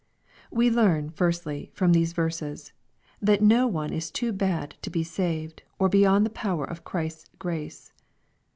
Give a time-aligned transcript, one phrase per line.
[0.49, 2.73] We learn, firstly, from these verses,
[3.21, 7.29] that no one is too bad to be saved, or beyond the power of Christ's
[7.37, 7.93] grace.